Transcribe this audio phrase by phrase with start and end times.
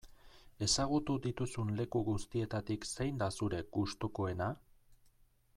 [0.67, 4.53] Ezagutu dituzun leku guztietatik zein da zure gustukoena?